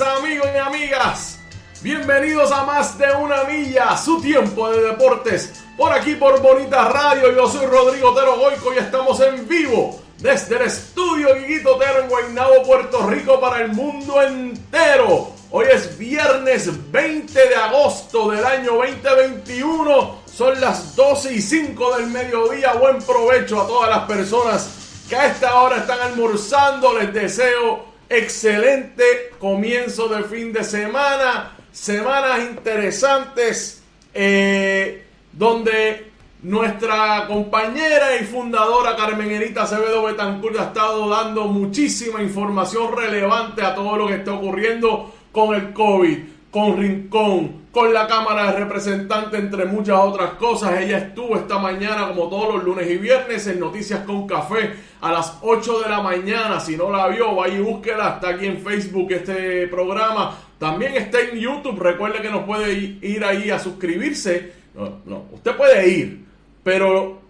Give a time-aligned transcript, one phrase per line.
[0.00, 1.38] Amigos y amigas.
[1.82, 5.64] Bienvenidos a más de una milla, su tiempo de deportes.
[5.76, 10.54] Por aquí por Bonita Radio, yo soy Rodrigo Otero Goico y estamos en vivo desde
[10.54, 15.32] el estudio Guiguito Otero en Guaynabo, Puerto Rico para el mundo entero.
[15.50, 20.22] Hoy es viernes 20 de agosto del año 2021.
[20.32, 22.74] Son las 12 y 5 del mediodía.
[22.74, 24.70] Buen provecho a todas las personas
[25.08, 26.96] que a esta hora están almorzando.
[26.96, 33.82] Les deseo excelente comienzo de fin de semana, semanas interesantes
[34.14, 42.96] eh, donde nuestra compañera y fundadora Carmen Erita Acevedo Betancourt ha estado dando muchísima información
[42.96, 46.18] relevante a todo lo que está ocurriendo con el COVID,
[46.52, 50.82] con Rincón, con la Cámara de Representantes, entre muchas otras cosas.
[50.82, 55.10] Ella estuvo esta mañana, como todos los lunes y viernes, en Noticias con Café a
[55.10, 56.60] las 8 de la mañana.
[56.60, 58.10] Si no la vio, vaya y búsquela.
[58.10, 60.36] Está aquí en Facebook este programa.
[60.58, 61.80] También está en YouTube.
[61.80, 64.52] Recuerde que nos puede ir ahí a suscribirse.
[64.74, 66.24] No, no, usted puede ir,
[66.62, 67.21] pero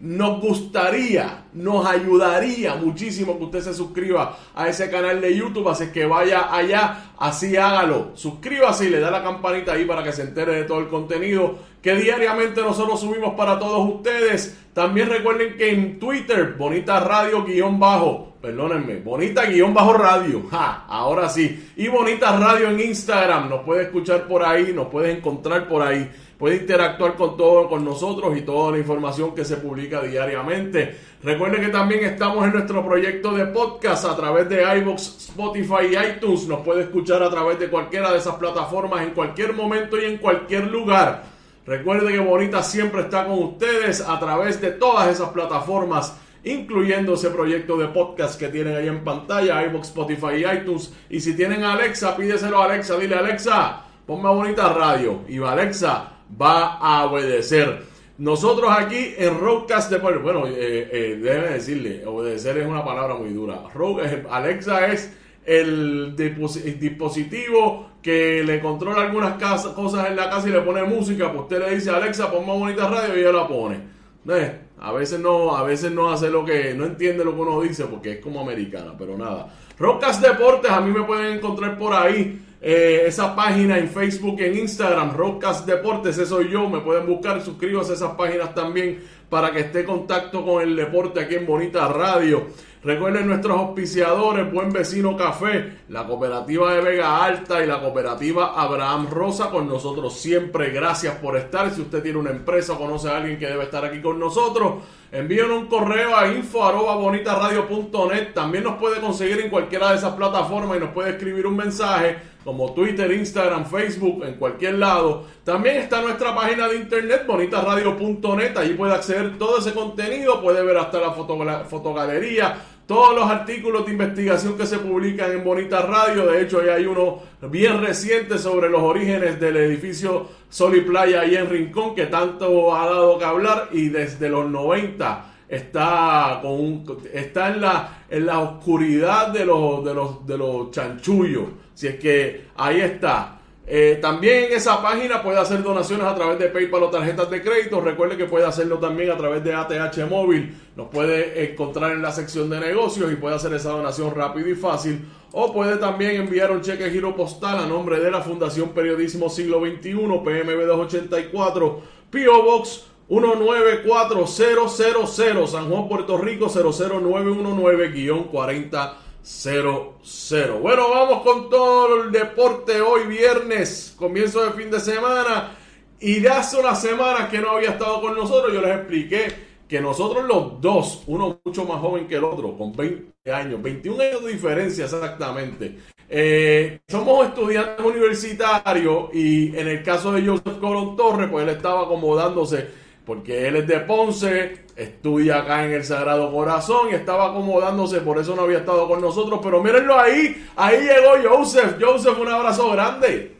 [0.00, 5.88] nos gustaría, nos ayudaría muchísimo que usted se suscriba a ese canal de YouTube, así
[5.88, 10.22] que vaya allá, así hágalo, suscríbase y le da la campanita ahí para que se
[10.22, 14.58] entere de todo el contenido que diariamente nosotros subimos para todos ustedes.
[14.72, 20.86] También recuerden que en Twitter, Bonita Radio guion bajo, perdónenme, Bonita guion bajo radio, ja,
[20.88, 25.68] ahora sí, y Bonita Radio en Instagram, nos puede escuchar por ahí, nos puede encontrar
[25.68, 30.00] por ahí puede interactuar con todo con nosotros y toda la información que se publica
[30.00, 30.96] diariamente.
[31.22, 36.12] Recuerde que también estamos en nuestro proyecto de podcast a través de iBox, Spotify y
[36.12, 36.48] iTunes.
[36.48, 40.16] Nos puede escuchar a través de cualquiera de esas plataformas en cualquier momento y en
[40.16, 41.24] cualquier lugar.
[41.66, 47.28] Recuerde que Bonita siempre está con ustedes a través de todas esas plataformas incluyendo ese
[47.28, 50.90] proyecto de podcast que tienen ahí en pantalla, iBox, Spotify y iTunes.
[51.10, 55.20] Y si tienen a Alexa, pídeselo a Alexa, dile Alexa, ponme a bonita radio.
[55.28, 57.82] Y Alexa, va a obedecer.
[58.18, 61.16] Nosotros aquí en Roadcast Deportes, bueno, eh, eh,
[61.52, 63.62] decirle, obedecer es una palabra muy dura.
[64.04, 65.10] eh, Alexa es
[65.46, 69.42] el, dispositivo que le controla algunas
[69.74, 72.88] cosas en la casa y le pone música, pues usted le dice Alexa, pon bonita
[72.88, 73.80] radio y ella la pone.
[74.28, 77.60] Eh, a veces no, a veces no hace lo que, no entiende lo que uno
[77.62, 79.48] dice porque es como americana, pero nada.
[79.78, 82.46] Roadcast Deportes, a mí me pueden encontrar por ahí.
[82.62, 87.40] Eh, esa página en Facebook, en Instagram, Rockcast Deportes, ese soy yo, me pueden buscar,
[87.40, 91.46] suscríbanse a esas páginas también para que esté en contacto con el deporte aquí en
[91.46, 92.48] Bonita Radio.
[92.82, 99.08] Recuerden nuestros auspiciadores, Buen Vecino Café, la cooperativa de Vega Alta y la cooperativa Abraham
[99.10, 100.70] Rosa con nosotros siempre.
[100.70, 101.70] Gracias por estar.
[101.70, 104.82] Si usted tiene una empresa o conoce a alguien que debe estar aquí con nosotros,
[105.12, 106.60] envíenos un correo a info
[106.98, 108.32] bonitaradio.net.
[108.34, 112.16] También nos puede conseguir en cualquiera de esas plataformas y nos puede escribir un mensaje
[112.44, 115.24] como Twitter, Instagram, Facebook, en cualquier lado.
[115.44, 118.56] También está nuestra página de internet, bonitaradio.net.
[118.56, 122.56] Allí puede acceder todo ese contenido, puede ver hasta la fotogalería,
[122.90, 126.26] todos los artículos de investigación que se publican en Bonita Radio.
[126.26, 131.36] De hecho, hay uno bien reciente sobre los orígenes del edificio Sol y Playa ahí
[131.36, 136.84] en Rincón, que tanto ha dado que hablar y desde los 90 está con
[137.14, 141.44] está en la en la oscuridad de los de los de los chanchullos.
[141.72, 143.39] Si es que ahí está.
[143.72, 147.40] Eh, también en esa página puede hacer donaciones a través de PayPal o tarjetas de
[147.40, 147.80] crédito.
[147.80, 150.58] Recuerde que puede hacerlo también a través de ATH móvil.
[150.74, 154.56] Nos puede encontrar en la sección de negocios y puede hacer esa donación rápido y
[154.56, 155.08] fácil.
[155.30, 159.60] O puede también enviar un cheque giro postal a nombre de la Fundación Periodismo Siglo
[159.60, 161.80] XXI, PMB 284,
[162.10, 168.94] PO Box 194000, San Juan, Puerto Rico 00919-40.
[169.24, 170.60] 0-0.
[170.60, 175.56] Bueno, vamos con todo el deporte hoy viernes, comienzo de fin de semana.
[176.00, 179.80] Y de hace una semana que no había estado con nosotros, yo les expliqué que
[179.80, 184.24] nosotros los dos, uno mucho más joven que el otro, con 20 años, 21 años
[184.24, 185.76] de diferencia exactamente,
[186.08, 191.82] eh, somos estudiantes universitarios y en el caso de Joseph Colón Torres, pues él estaba
[191.82, 192.66] acomodándose
[193.10, 198.20] porque él es de Ponce, estudia acá en el Sagrado Corazón y estaba acomodándose, por
[198.20, 201.76] eso no había estado con nosotros, pero mírenlo ahí, ahí llegó Joseph.
[201.80, 203.36] Joseph, un abrazo grande.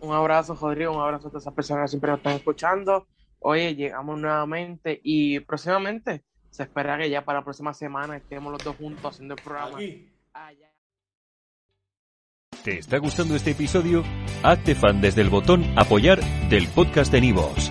[0.00, 3.06] Un abrazo, Rodrigo, un abrazo a todas esas personas que siempre nos están escuchando.
[3.40, 8.64] Oye, llegamos nuevamente y próximamente se espera que ya para la próxima semana estemos los
[8.64, 9.78] dos juntos haciendo el programa.
[12.64, 14.04] ¿Te está gustando este episodio?
[14.42, 16.18] Hazte fan desde el botón apoyar
[16.48, 17.70] del podcast de Nivos.